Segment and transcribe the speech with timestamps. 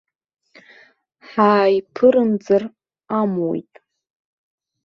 [1.29, 2.63] Ҳааиԥырымҵыр
[3.19, 3.71] амуит.